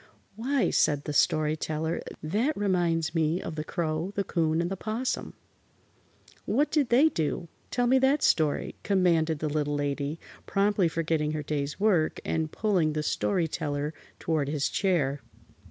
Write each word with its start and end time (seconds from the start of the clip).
"Why," 0.35 0.71
said 0.71 1.03
the 1.03 1.13
Story 1.13 1.55
Teller, 1.55 2.01
"that 2.23 2.57
reminds 2.57 3.13
me 3.13 3.39
of 3.39 3.53
the 3.53 3.63
Crow, 3.63 4.13
the 4.15 4.23
'Coon 4.23 4.59
and 4.59 4.71
the 4.71 4.75
'Possum." 4.75 5.35
"What 6.45 6.71
did 6.71 6.89
they 6.89 7.09
do? 7.09 7.49
Tell 7.69 7.85
me 7.85 7.99
that 7.99 8.23
story," 8.23 8.73
commanded 8.81 9.37
the 9.37 9.47
Little 9.47 9.75
Lady, 9.75 10.19
promptly 10.47 10.87
forgetting 10.87 11.33
her 11.33 11.43
day's 11.43 11.79
work 11.79 12.19
and 12.25 12.51
pulling 12.51 12.93
the 12.93 13.03
Story 13.03 13.47
Teller 13.47 13.93
toward 14.17 14.49
his 14.49 14.69
chair. 14.69 15.21